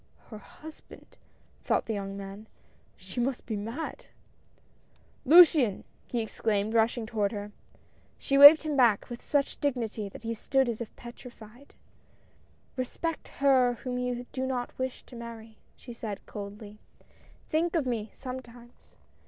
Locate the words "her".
0.31-0.39, 7.33-7.51, 13.43-13.75